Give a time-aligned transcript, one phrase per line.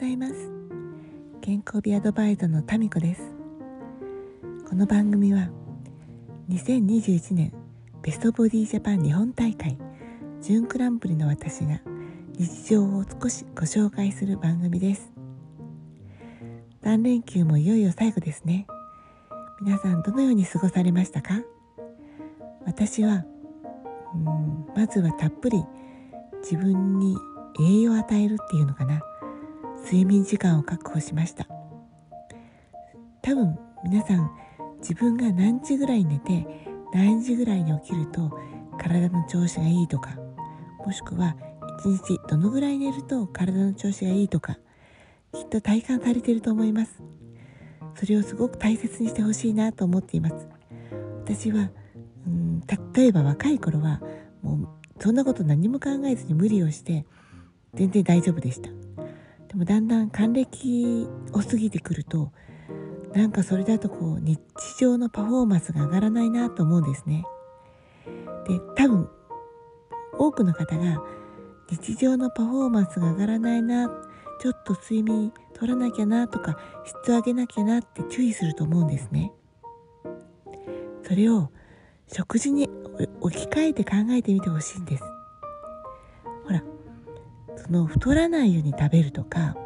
[0.00, 3.20] 喜びアドバイザーのタミコです。
[4.66, 5.50] この番組は
[6.48, 7.52] 2021年
[8.00, 9.76] ベストボディジャパン日本大会
[10.40, 11.82] 準クランプリの私が
[12.38, 15.12] 日常を少しご紹介する番組です。
[16.82, 18.66] 3連休もいよいよ最後ですね。
[19.60, 21.42] 皆さんどのように過ごされましたか？
[22.64, 23.26] 私は
[24.14, 25.62] うんまずはたっぷり
[26.40, 27.18] 自分に
[27.60, 29.02] 栄養を与えるっていうのかな。
[29.84, 31.46] 睡眠時間を確保しました。
[33.22, 34.30] 多分皆さん
[34.80, 36.46] 自分が何時ぐらい寝て
[36.92, 38.30] 何時ぐらいに起きると
[38.78, 40.16] 体の調子がいいとか
[40.84, 41.36] もしくは
[41.80, 44.58] 一日どのぐらい寝ると体の調子がいいとか
[45.32, 47.02] きっと体感されていると思います。
[47.94, 50.48] それをすごく大切にしてほしいなと思っています。
[51.24, 51.70] 私は
[52.26, 52.60] うん
[52.94, 54.00] 例えば若い頃は
[54.42, 54.68] もう
[55.02, 57.06] そんなこと何も考えずに無理をして
[57.74, 58.70] 全然大丈夫でした。
[59.50, 62.30] でもだんだん還暦を過ぎてくると
[63.12, 64.38] なんかそれだとこう日
[64.78, 67.24] 常のパフォーマンスが上がらないなと思うんですね。
[68.46, 69.08] で多分
[70.16, 71.02] 多くの方が
[71.68, 73.88] 日常のパフォーマンスが上がらないな
[74.40, 79.32] ちょっと睡眠取らなきゃなとか質上げなきゃなって注意すると思うんですね。
[81.02, 81.50] それを
[82.06, 82.70] 食事に
[83.20, 85.02] 置き換えて考えてみてほしいんです。
[87.70, 89.56] その太らないように食べるとか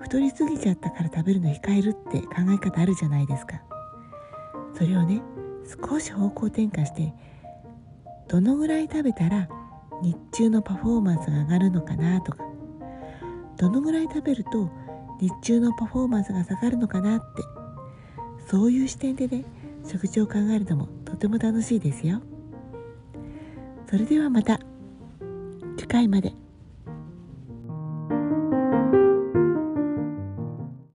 [0.00, 3.62] 太りすぎちゃったから食べるの控えるって考え方あるじゃないですか。
[4.76, 5.22] それをね
[5.80, 7.14] 少し方向転換して
[8.28, 9.48] どのぐらい食べたら
[10.02, 12.44] 日中のパフォーマンスが上がるのかなとか
[13.56, 14.68] どのぐらい食べると
[15.18, 17.42] 日中のパフォーマンスが下がるのかなって
[18.46, 19.46] そういう視点でね
[19.86, 22.20] 食事を考えるのもとても楽しいですよ。
[23.88, 24.60] それではまた
[25.78, 26.41] 次回まで。